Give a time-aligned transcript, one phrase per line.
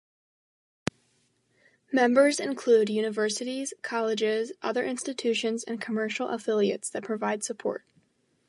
[1.91, 7.83] Members include universities, colleges, other institutions and commercial affiliates that provide support.